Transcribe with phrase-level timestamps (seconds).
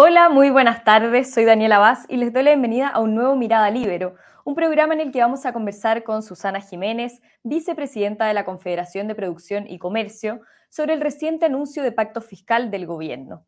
[0.00, 1.34] Hola, muy buenas tardes.
[1.34, 4.94] Soy Daniela Vaz y les doy la bienvenida a un nuevo Mirada Libero, un programa
[4.94, 9.66] en el que vamos a conversar con Susana Jiménez, vicepresidenta de la Confederación de Producción
[9.66, 13.44] y Comercio, sobre el reciente anuncio de pacto fiscal del gobierno.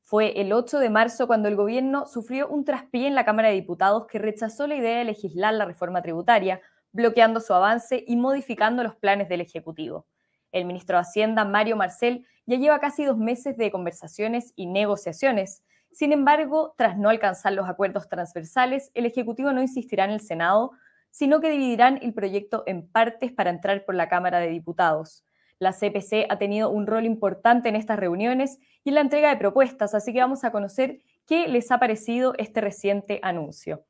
[0.00, 3.56] Fue el 8 de marzo cuando el gobierno sufrió un traspié en la Cámara de
[3.56, 6.62] Diputados que rechazó la idea de legislar la reforma tributaria,
[6.92, 10.06] bloqueando su avance y modificando los planes del Ejecutivo.
[10.50, 15.62] El ministro de Hacienda, Mario Marcel, ya lleva casi dos meses de conversaciones y negociaciones
[15.92, 20.72] sin embargo, tras no alcanzar los acuerdos transversales, el Ejecutivo no insistirá en el Senado,
[21.10, 25.24] sino que dividirán el proyecto en partes para entrar por la Cámara de Diputados.
[25.58, 29.36] La CPC ha tenido un rol importante en estas reuniones y en la entrega de
[29.36, 33.84] propuestas, así que vamos a conocer qué les ha parecido este reciente anuncio.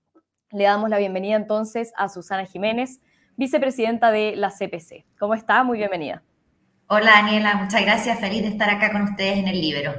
[0.50, 3.00] Le damos la bienvenida entonces a Susana Jiménez,
[3.36, 5.04] vicepresidenta de la CPC.
[5.18, 5.62] ¿Cómo está?
[5.62, 6.24] Muy bienvenida.
[6.88, 8.18] Hola Daniela, muchas gracias.
[8.18, 9.92] Feliz de estar acá con ustedes en el Libro.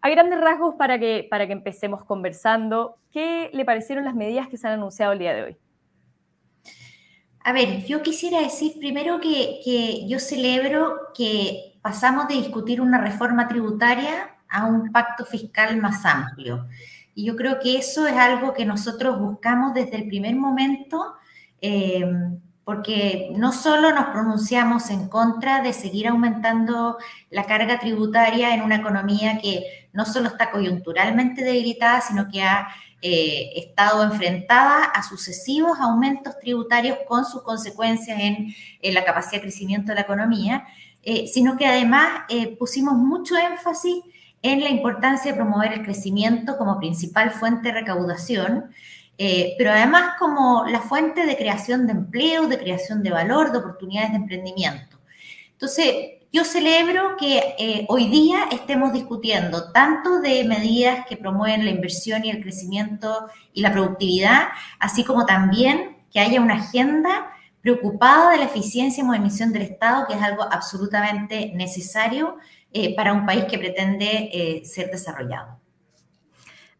[0.00, 4.56] A grandes rasgos, para que, para que empecemos conversando, ¿qué le parecieron las medidas que
[4.56, 5.56] se han anunciado el día de hoy?
[7.40, 12.98] A ver, yo quisiera decir primero que, que yo celebro que pasamos de discutir una
[12.98, 16.66] reforma tributaria a un pacto fiscal más amplio.
[17.14, 21.14] Y yo creo que eso es algo que nosotros buscamos desde el primer momento,
[21.60, 22.06] eh,
[22.64, 26.98] porque no solo nos pronunciamos en contra de seguir aumentando
[27.30, 32.68] la carga tributaria en una economía que no solo está coyunturalmente debilitada, sino que ha
[33.00, 38.52] eh, estado enfrentada a sucesivos aumentos tributarios con sus consecuencias en,
[38.92, 40.66] la capacidad de crecimiento de la economía,
[41.04, 44.02] eh, sino que además eh, pusimos mucho énfasis
[44.42, 48.70] en la importancia de promover el crecimiento como principal fuente de recaudación
[49.58, 54.12] pero además como la fuente de creación de empleo, de creación de valor, de oportunidades
[54.12, 54.96] de emprendimiento.
[55.50, 61.70] Entonces, yo celebro que eh, hoy día estemos discutiendo tanto de medidas que promueven la
[61.70, 67.30] inversión y el crecimiento y la productividad, así como también que haya una agenda
[67.62, 72.36] preocupada de la eficiencia y modernización del Estado, que es algo absolutamente necesario
[72.72, 75.58] eh, para un país que pretende ser desarrollado.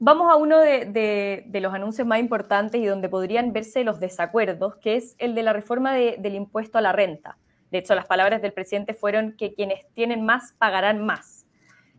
[0.00, 4.94] Vamos a uno de, los anuncios más importantes y donde podrían verse los desacuerdos, que
[4.96, 7.36] es el de la reforma del impuesto a la renta.
[7.70, 11.46] De hecho, las palabras del presidente fueron que quienes tienen más pagarán más.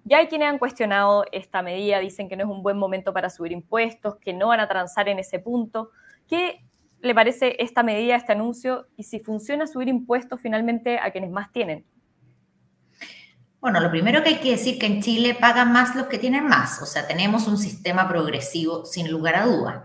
[0.04, 3.30] Ya hay quienes han cuestionado esta medida, dicen que no es un buen momento para
[3.30, 5.92] subir impuestos, que no van a transar en ese punto.
[6.28, 6.66] ¿Qué
[7.02, 11.52] le parece esta medida, este anuncio, y si funciona subir impuestos finalmente a quienes más
[11.52, 11.86] tienen?
[13.62, 16.48] Bueno, lo primero que hay que decir que en Chile pagan más los que tienen
[16.48, 19.84] más, o sea, tenemos un sistema progresivo sin lugar a dudas.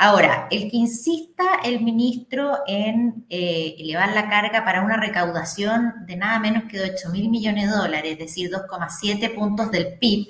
[0.00, 6.16] Ahora, el que insista el ministro en eh, elevar la carga para una recaudación de
[6.16, 10.28] nada menos que de 8 mil millones de dólares, es decir, 2,7 puntos del PIB,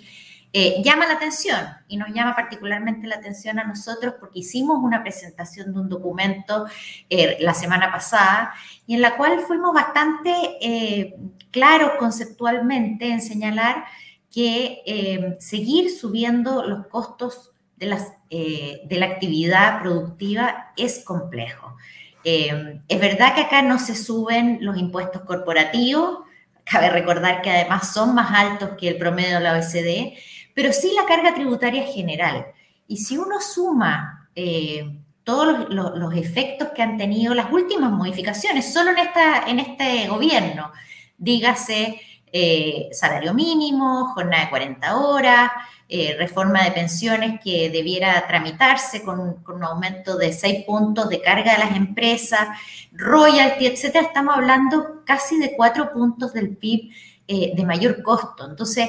[0.55, 5.03] eh, llama la atención y nos llama particularmente la atención a nosotros porque hicimos una
[5.03, 6.65] presentación de un documento
[7.11, 8.55] eh, la semana pasada
[8.87, 11.15] y en la cual fuimos bastante
[11.51, 13.85] claros conceptualmente en señalar
[14.33, 21.77] que seguir subiendo los costos de, las, de la actividad productiva es complejo.
[22.25, 26.21] es verdad que acá no se suben los impuestos corporativos,
[26.65, 30.19] cabe recordar que además son más altos que el promedio de la OECD,
[30.55, 32.47] pero sí la carga tributaria general.
[32.87, 38.91] Y si uno suma eh, todos los, efectos que han tenido las últimas modificaciones, solo
[38.91, 40.73] en, esta, en este gobierno,
[41.17, 42.01] dígase
[42.33, 45.51] eh, salario mínimo, jornada de 40 horas,
[45.89, 51.53] eh, reforma de pensiones que debiera tramitarse con, un aumento de 6 puntos de carga
[51.53, 52.49] de las empresas,
[52.93, 56.93] royalty, etcétera, estamos hablando casi de 4 puntos del PIB
[57.27, 58.49] de mayor costo.
[58.49, 58.89] Entonces,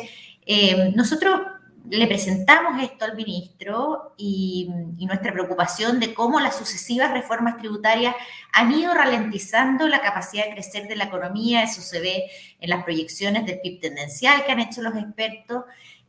[0.95, 1.41] nosotros
[1.89, 4.69] le presentamos esto al ministro y,
[4.99, 8.15] nuestra preocupación de cómo las sucesivas reformas tributarias
[8.53, 12.25] han ido ralentizando la capacidad de crecer de la economía, eso se ve
[12.59, 15.63] en las proyecciones del PIB tendencial que han hecho los expertos.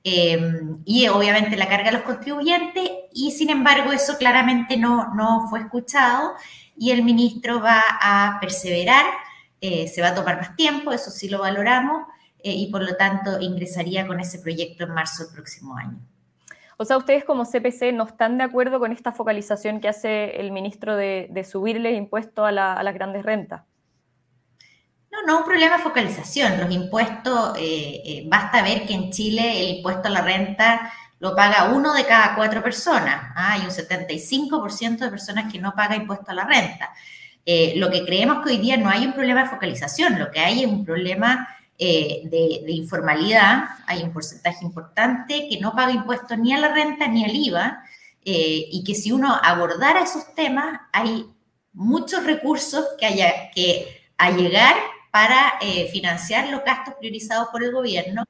[0.05, 5.47] Em, y obviamente la carga de los contribuyentes, y sin embargo eso claramente no, no
[5.49, 6.35] fue escuchado
[6.77, 9.05] y el ministro va a perseverar,
[9.61, 12.07] eh, se va a tomar más tiempo, eso sí lo valoramos,
[12.43, 15.99] eh, y por lo tanto ingresaría con ese proyecto en marzo del próximo año.
[16.77, 20.51] O sea, ustedes como CPC no están de acuerdo con esta focalización que hace el
[20.51, 23.65] ministro de, de subirle impuestos a, las grandes rentas.
[25.13, 26.59] No, no un problema de focalización.
[26.59, 31.37] Los impuestos, eh, eh, basta ver que en Chile el impuesto a la renta lo
[31.37, 33.31] paga uno de cada cuatro personas.
[33.37, 33.53] ¿ah?
[33.53, 36.95] Hay un 75% de personas que no paga impuesto a la renta.
[37.77, 40.63] lo que creemos que hoy día no hay un problema de focalización, lo que hay
[40.63, 41.47] es un problema
[41.83, 47.09] eh, de, informalidad, hay un porcentaje importante que no paga impuestos ni a la renta
[47.09, 47.83] ni al IVA,
[48.23, 51.25] eh, y que si uno abordara esos temas, hay
[51.73, 54.77] muchos recursos que haya que allegar
[55.11, 58.25] para eh, financiar los gastos priorizados por el gobierno.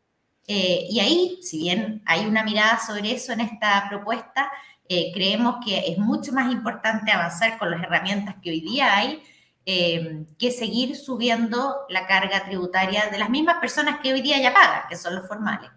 [0.47, 4.51] y ahí, si bien hay una mirada sobre eso en esta propuesta,
[4.89, 9.23] creemos que es mucho más importante avanzar con las herramientas que hoy día hay
[9.67, 14.55] eh, que seguir subiendo la carga tributaria de las mismas personas que hoy día ya
[14.55, 15.71] pagan, que son los formales.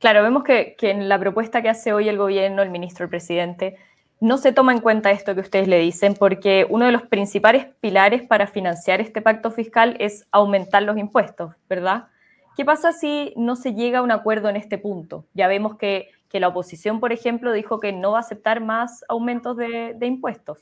[0.00, 3.76] Claro, vemos que, en la propuesta que hace hoy el gobierno, el ministro, el presidente,
[4.18, 7.66] no se toma en cuenta esto que ustedes le dicen, porque uno de los principales
[7.80, 12.08] pilares para financiar este pacto fiscal es aumentar los impuestos, ¿verdad?
[12.56, 15.24] ¿Qué pasa si no se llega a un acuerdo en este punto?
[15.32, 19.56] Ya vemos que, la oposición, por ejemplo, dijo que no va a aceptar más aumentos
[19.56, 20.58] de impuestos.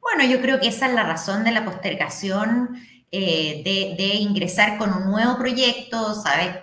[0.00, 2.80] Bueno, yo creo que esa es la razón de la postergación
[3.12, 6.14] eh, de, ingresar con un nuevo proyecto.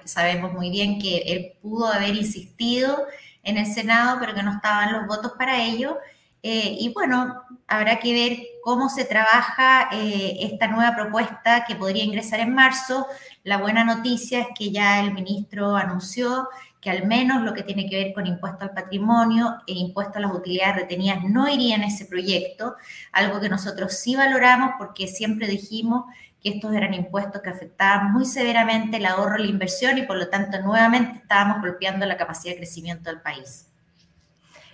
[0.06, 3.06] sabemos muy bien que él pudo haber insistido
[3.44, 5.98] en el Senado, pero que no estaban los votos para ello.
[6.44, 12.04] Eh, y bueno, habrá que ver cómo se trabaja eh, esta nueva propuesta que podría
[12.04, 13.07] ingresar en marzo.
[13.44, 16.48] La buena noticia es que ya el ministro anunció
[16.81, 20.21] que al menos lo que tiene que ver con impuesto al patrimonio e impuesto a
[20.21, 22.75] las utilidades retenidas no iría en ese proyecto,
[23.12, 26.06] algo que nosotros sí valoramos porque siempre dijimos
[26.41, 30.29] que estos eran impuestos que afectaban muy severamente el ahorro la inversión y por lo
[30.29, 33.71] tanto nuevamente estábamos golpeando la capacidad de crecimiento del país.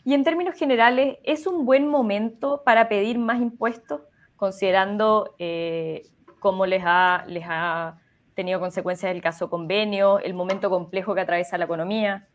[0.06, 4.02] Y en términos generales, ¿es un buen momento para pedir más impuestos,
[4.36, 6.06] considerando eh,
[6.40, 7.98] cómo les ha, les ha
[8.34, 12.28] tenido consecuencias el caso convenio, el momento complejo que atraviesa la economía.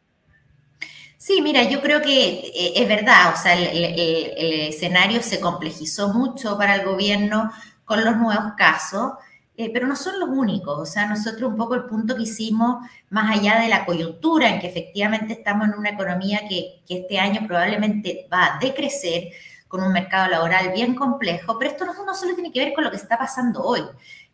[1.16, 6.56] Sí, mira, yo creo que eh, es verdad, o sea, el, escenario se complejizó mucho
[6.56, 7.50] para el gobierno
[7.84, 9.14] con los nuevos casos,
[9.56, 12.86] eh, pero no son los únicos, o sea, nosotros un poco el punto que hicimos,
[13.10, 17.18] más allá de la coyuntura, en que efectivamente estamos en una economía que, que este
[17.18, 19.30] año probablemente va a decrecer,
[19.68, 22.84] con un mercado laboral bien complejo, pero esto no, no solo tiene que ver con
[22.84, 23.82] lo que está pasando hoy,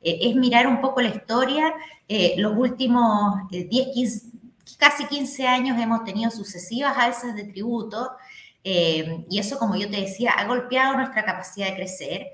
[0.05, 1.75] eh, es mirar un poco la historia.
[2.07, 4.27] Eh, los últimos 10, eh, 15,
[4.79, 8.11] casi 15 años hemos tenido sucesivas alzas de tributo
[8.67, 12.29] y eso, como yo te decía, ha golpeado nuestra capacidad de crecer,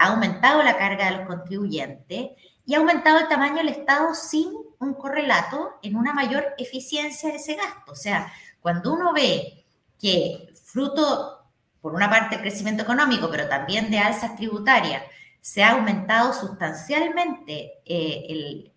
[0.00, 2.30] ha aumentado la carga de los contribuyentes
[2.66, 4.48] y ha aumentado el tamaño del Estado sin
[4.80, 7.92] un correlato en una mayor eficiencia de ese gasto.
[7.92, 9.64] O sea, cuando uno ve
[10.00, 11.44] que fruto,
[11.80, 15.04] por una parte, del crecimiento económico, pero también de alzas tributarias,
[15.42, 18.70] se ha aumentado sustancialmente eh,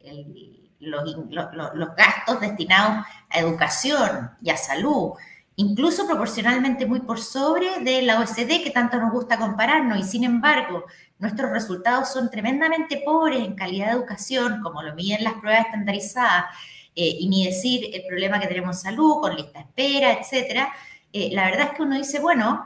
[0.79, 5.11] los, gastos destinados a educación y a salud,
[5.57, 10.23] incluso proporcionalmente muy por sobre de la OECD que tanto nos gusta compararnos y sin
[10.23, 10.83] embargo
[11.19, 16.45] nuestros resultados son tremendamente pobres en calidad de educación, como lo miden las pruebas estandarizadas,
[16.95, 20.73] eh, y ni decir el problema que tenemos en salud, con lista de espera, etcétera.
[21.13, 22.65] Eh, la verdad es que uno dice, bueno,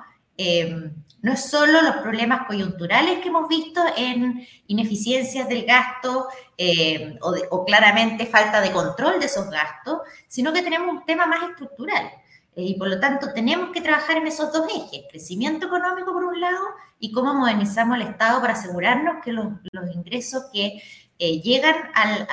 [1.22, 6.28] no es solo los problemas coyunturales que hemos visto en ineficiencias del gasto
[6.58, 11.50] eh, o, claramente falta de control de esos gastos, sino que tenemos un tema más
[11.50, 12.10] estructural.
[12.56, 16.24] Eh, y por lo tanto tenemos que trabajar en esos dos ejes, crecimiento económico por
[16.24, 16.66] un lado
[17.00, 19.48] y cómo modernizamos el Estado para asegurarnos que los,
[19.94, 20.82] ingresos que
[21.20, 22.28] eh, llegan al,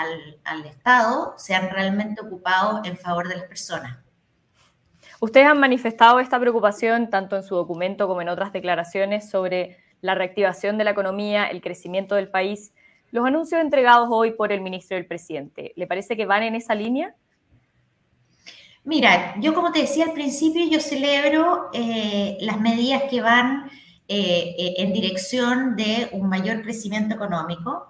[0.44, 4.06] al Estado sean realmente ocupados en favor de las personas.
[5.26, 10.14] Ustedes han manifestado esta preocupación tanto en su documento como en otras declaraciones sobre la
[10.14, 12.73] reactivación de la economía, el crecimiento del país.
[13.11, 16.76] Los anuncios entregados hoy por el ministro del presidente, ¿le parece que van en esa
[16.76, 17.16] línea?
[18.85, 23.68] Mira, yo como te decía al principio, yo celebro eh, las medidas que van
[24.06, 27.88] eh, eh, en dirección de un mayor crecimiento económico,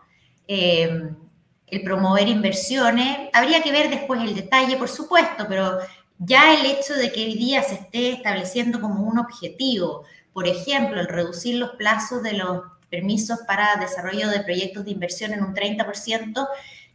[0.49, 3.29] el promover inversiones.
[3.35, 5.79] Habría que ver después el detalle, por supuesto, pero
[6.19, 11.01] ya el hecho de que hoy día se esté estableciendo como un objetivo, por ejemplo,
[11.01, 15.55] el reducir los plazos de los permisos para desarrollo de proyectos de inversión en un
[15.55, 16.49] 30%,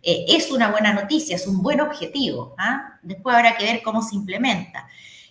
[0.04, 2.56] eh, es una buena noticia, es un buen objetivo.
[2.58, 3.00] ¿ah?
[3.01, 4.88] Después habrá que ver cómo se implementa.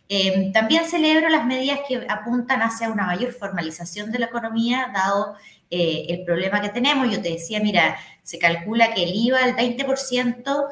[0.08, 5.34] Eh, también celebro las medidas que apuntan hacia una mayor formalización de la economía, dado
[5.70, 7.10] eh, el problema que tenemos.
[7.10, 10.66] Yo te decía, mira, se calcula que el IVA, el 20%,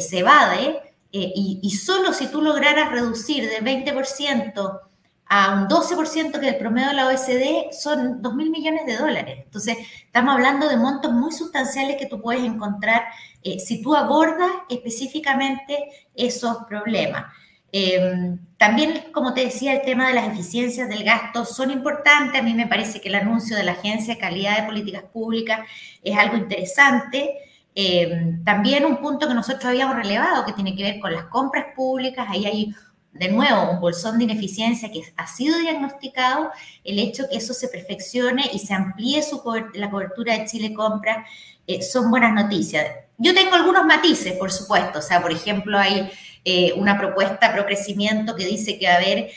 [0.00, 4.80] se evade eh, y, solo si tú lograras reducir de 20%
[5.26, 9.40] a un 12% que el promedio de la OECD son 2 mil millones de dólares.
[9.44, 9.76] Entonces,
[10.06, 13.04] estamos hablando de montos muy sustanciales que tú puedes encontrar
[13.42, 15.78] eh, si tú abordas específicamente
[16.14, 17.26] esos problemas.
[17.72, 22.40] Em, también, como te decía, el tema de las eficiencias del gasto son importantes.
[22.40, 25.60] A mí me parece que el anuncio de la Agencia de Calidad de Políticas Públicas
[26.02, 27.38] es algo interesante.
[27.74, 31.66] Eh, también un punto que nosotros habíamos relevado que tiene que ver con las compras
[31.74, 32.74] públicas, ahí hay
[33.12, 36.50] de nuevo un bolsón de ineficiencia que ha sido diagnosticado,
[36.84, 39.22] el hecho que eso se perfeccione y se amplíe
[39.74, 41.26] la cobertura de Chile Compra
[41.66, 42.86] eh, son buenas noticias.
[43.18, 46.10] Yo tengo algunos matices, por supuesto, o sea, por ejemplo, hay
[46.44, 49.30] eh, una propuesta pro crecimiento que dice que va a haber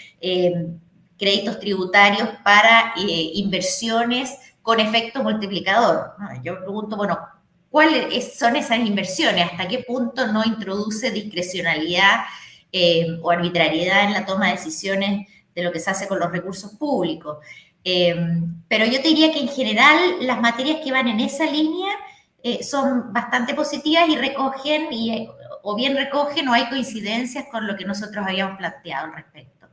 [1.17, 6.15] créditos tributarios para inversiones con efecto multiplicador.
[6.43, 7.19] Yo pregunto, bueno,
[7.75, 9.51] ¿cuáles son esas inversiones?
[9.51, 12.21] ¿Hasta qué punto no introduce discrecionalidad
[12.71, 16.31] eh, o arbitrariedad en la toma de decisiones de lo que se hace con los
[16.31, 17.39] recursos públicos?
[17.83, 18.15] Eh,
[18.69, 21.91] pero yo te diría que en general las materias que van en esa línea
[22.41, 25.27] eh, son bastante positivas y recogen, y,
[25.61, 29.67] o bien recogen o hay coincidencias con lo que nosotros habíamos planteado al respecto.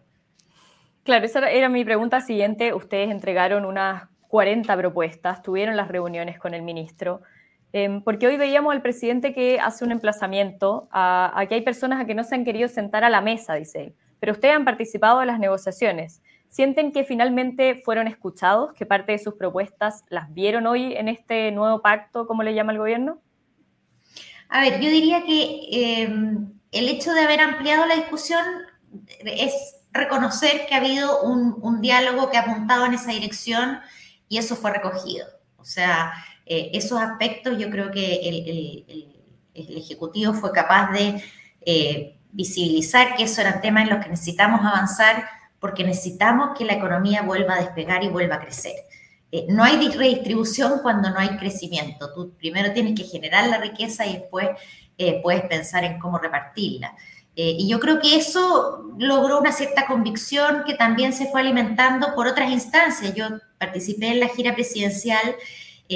[1.04, 2.74] Claro, esa era mi pregunta siguiente.
[2.74, 7.22] Ustedes entregaron unas 40 propuestas, tuvieron las reuniones con el ministro,
[8.04, 12.14] porque hoy veíamos al presidente que hace un emplazamiento a, que hay personas a que
[12.14, 15.28] no se han querido sentar a la mesa, dice él, pero ustedes han participado en
[15.28, 16.20] las negociaciones.
[16.48, 21.50] ¿Sienten que finalmente fueron escuchados, que parte de sus propuestas las vieron hoy en este
[21.50, 23.22] nuevo pacto, como le llama el gobierno?
[24.50, 28.44] A ver, yo diría que em, el hecho de haber ampliado la discusión
[29.24, 33.80] es reconocer que ha habido un, un diálogo que ha apuntado en esa dirección
[34.28, 35.26] y eso fue recogido.
[35.56, 36.12] O sea,
[36.46, 39.08] eh, esos aspectos yo creo que el,
[39.54, 41.22] Ejecutivo fue capaz de
[41.60, 45.26] eh, visibilizar que esos eran temas en los que necesitamos avanzar
[45.60, 48.72] porque necesitamos que la economía vuelva a despegar y vuelva a crecer.
[49.30, 52.14] Eh, no hay redistribución cuando no hay crecimiento.
[52.14, 54.48] Tú primero tienes que generar la riqueza y después
[55.22, 56.96] puedes pensar en cómo repartirla.
[57.34, 62.14] Eh, y yo creo que eso logró una cierta convicción que también se fue alimentando
[62.14, 63.14] por otras instancias.
[63.14, 63.26] Yo
[63.58, 65.34] participé en la gira presidencial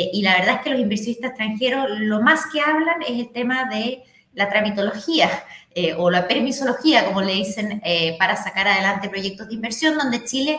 [0.01, 3.33] eh, y la verdad es que los inversionistas extranjeros lo más que hablan es el
[3.33, 4.03] tema de
[4.35, 5.31] la tramitología
[5.75, 7.83] eh, o la permisología, como le dicen,
[8.19, 10.59] para sacar adelante proyectos de inversión, donde Chile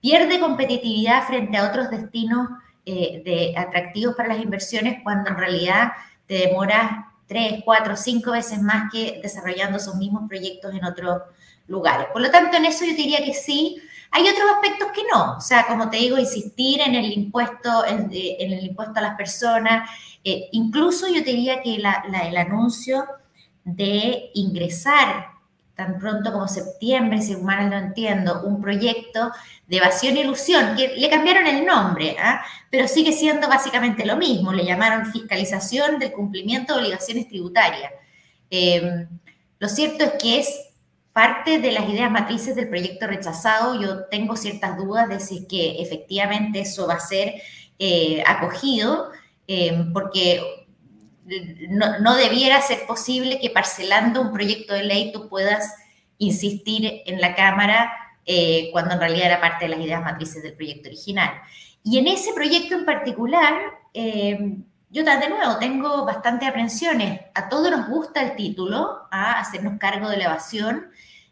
[0.00, 2.48] pierde competitividad frente a otros destinos
[2.84, 5.92] de, atractivos para las inversiones cuando en realidad
[6.26, 11.22] te demoras tres, cuatro, cinco veces más que desarrollando esos mismos proyectos en otros
[11.66, 12.06] lugares.
[12.12, 13.80] Por lo tanto, en eso yo diría que sí.
[14.16, 18.08] Hay otros aspectos que no, o sea, como te digo, insistir en el impuesto, en,
[18.12, 19.90] el impuesto a las personas,
[20.22, 23.04] eh, incluso yo diría que el anuncio
[23.64, 25.34] de ingresar
[25.74, 29.32] tan pronto como septiembre, si mal no entiendo, un proyecto
[29.66, 32.44] de evasión e ilusión, que le cambiaron el nombre, ¿ah?
[32.70, 37.90] pero sigue siendo básicamente lo mismo, le llamaron fiscalización del cumplimiento de obligaciones tributarias.
[38.48, 39.08] Em,
[39.58, 40.73] lo cierto es que es
[41.14, 43.80] parte de las ideas matrices del proyecto rechazado.
[43.80, 47.34] Yo tengo ciertas dudas de si que efectivamente eso va a ser
[47.78, 49.10] eh, acogido,
[49.46, 50.42] em, porque
[51.70, 55.72] no, debiera ser posible que parcelando un proyecto de ley tú puedas
[56.18, 57.92] insistir en la Cámara
[58.26, 61.30] eh, cuando en realidad era parte de las ideas matrices del proyecto original.
[61.84, 63.54] Y en ese proyecto en particular,
[63.92, 64.56] eh,
[64.94, 67.20] yo de nuevo tengo bastante aprensiones.
[67.34, 70.86] A todos nos gusta el título, a hacernos cargo de la evasión.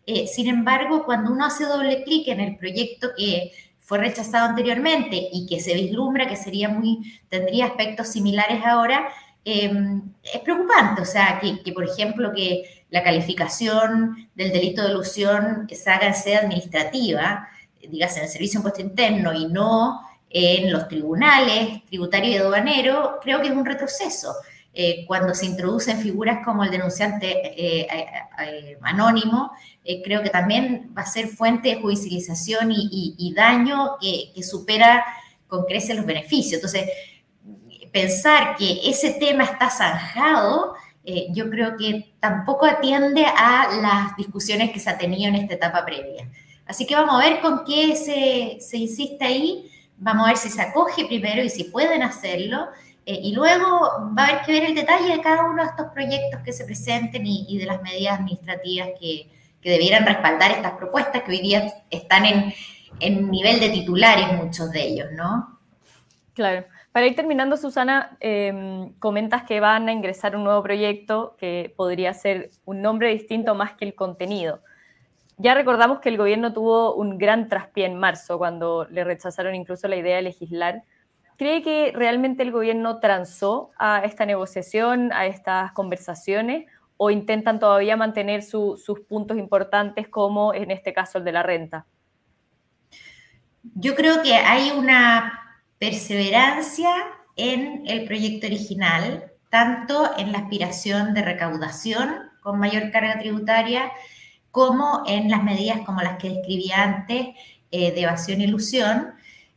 [0.05, 5.29] Eh, sin embargo, cuando uno hace doble clic en el proyecto que fue rechazado anteriormente
[5.33, 9.09] y que se vislumbra que sería muy, tendría aspectos similares ahora,
[9.45, 15.67] Em, es preocupante, o sea, que, por ejemplo que la calificación del delito de ilusión
[15.73, 17.49] se haga en sede administrativa,
[17.81, 20.01] digas en el servicio impuesto interno y no
[20.33, 24.35] en los tribunales tributario y aduanero, creo que es un retroceso.
[24.75, 27.87] Eh, cuando se introducen figuras como el denunciante eh,
[28.41, 29.53] eh, anónimo,
[30.05, 35.05] creo que también va a ser fuente de judicialización y, daño que, que supera
[35.49, 36.55] con creces los beneficios.
[36.55, 36.89] Entonces,
[37.93, 40.75] pensar que ese tema está zanjado,
[41.05, 45.55] eh, yo creo que tampoco atiende a las discusiones que se ha tenido en esta
[45.55, 46.29] etapa previa.
[46.67, 50.51] Así que vamos a ver con qué se, se insiste ahí, vamos a ver si
[50.51, 52.69] se acoge primero y si pueden hacerlo,
[53.05, 55.87] eh, y luego va a haber que ver el detalle de cada uno de estos
[55.93, 59.29] proyectos que se presenten y, de las medidas administrativas que,
[59.61, 62.55] que, debieran respaldar estas propuestas que hoy día están en,
[63.01, 65.59] en nivel de titulares muchos de ellos, ¿no?
[66.35, 66.65] Claro.
[66.93, 72.13] Para ir terminando, Susana, em, comentas que van a ingresar un nuevo proyecto que podría
[72.13, 74.61] ser un nombre distinto más que el contenido.
[75.43, 79.89] Ya recordamos que el gobierno tuvo un gran traspié en marzo cuando le rechazaron incluso
[79.89, 80.85] la idea de legislar.
[81.37, 87.97] ¿Cree que realmente el gobierno transó a esta negociación, a estas conversaciones, o intentan todavía
[87.97, 91.87] mantener sus puntos importantes como en este caso el de la renta?
[93.75, 96.91] Yo creo que hay una perseverancia
[97.35, 99.29] en el proyecto original.
[99.51, 103.93] tanto en la aspiración de recaudación con mayor carga tributaria,
[104.53, 107.29] como en las medidas como las que describí antes
[107.73, 109.15] eh, de evasión e ilusión.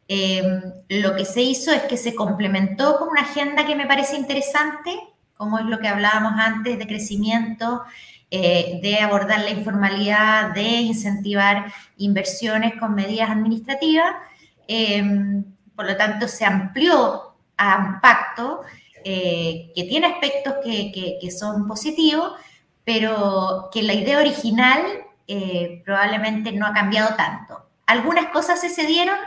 [0.08, 4.16] Em, lo que se hizo es que se complementó con una agenda que me parece
[4.16, 4.98] interesante,
[5.36, 7.84] como es lo que hablábamos antes de crecimiento,
[8.32, 14.16] eh, de abordar la informalidad, de incentivar inversiones con medidas administrativas.
[14.68, 15.44] Em,
[15.76, 18.62] por lo tanto, se amplió a un pacto
[19.04, 22.34] eh, que tiene aspectos que son positivos,
[22.86, 24.82] pero que la idea original
[25.28, 27.68] eh, probablemente no ha cambiado tanto.
[27.88, 29.18] Algunas cosas se cedieron,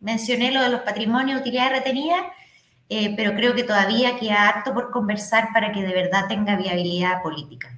[0.00, 2.16] mencioné lo de los patrimonios de utilidad retenida,
[2.88, 7.22] eh, pero creo que todavía queda harto por conversar para que de verdad tenga viabilidad
[7.22, 7.70] política.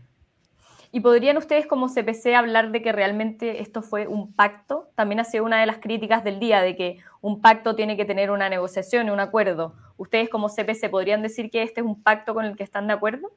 [0.90, 4.88] ¿Y podrían ustedes como CPC hablar de que realmente esto fue un pacto?
[4.94, 8.06] También ha sido una de las críticas del día, de que un pacto tiene que
[8.06, 9.74] tener una negociación, un acuerdo.
[9.98, 12.94] ¿Ustedes como CPC podrían decir que este es un pacto con el que están de
[12.94, 13.30] acuerdo?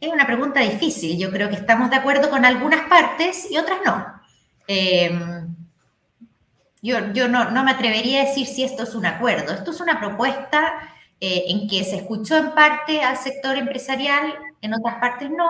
[0.00, 1.18] Es una pregunta difícil.
[1.18, 4.06] Yo creo que estamos de acuerdo con algunas partes y otras no.
[4.66, 5.54] Em,
[6.82, 9.52] yo, no, me atrevería a decir si esto es un acuerdo.
[9.52, 10.72] Esto es una propuesta
[11.20, 15.48] eh, en que se escuchó en parte al sector empresarial, en otras partes no.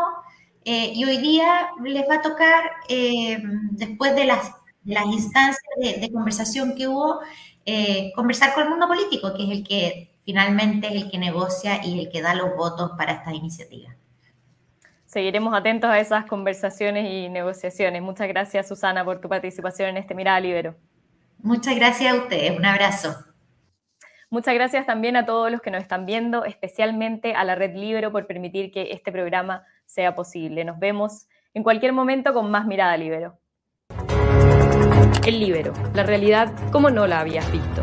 [0.64, 4.52] Eh, y hoy día les va a tocar, em, después de las,
[4.84, 7.20] las instancias de, de, conversación que hubo,
[7.64, 11.84] eh, conversar con el mundo político, que es el que finalmente es el que negocia
[11.84, 14.00] y el que da los votos para estas iniciativas
[15.10, 18.00] seguiremos atentos a esas conversaciones y negociaciones.
[18.00, 20.76] Muchas gracias, Susana, por tu participación en este Mirada Libero.
[21.42, 22.56] Muchas gracias a ustedes.
[22.56, 23.16] Un abrazo.
[24.30, 28.12] Muchas gracias también a todos los que nos están viendo, especialmente a la Red Libero
[28.12, 30.64] por permitir que este programa sea posible.
[30.64, 33.36] Nos vemos en cualquier momento con más Mirada Libero.
[35.26, 37.82] El Libero, la realidad como no la habías visto.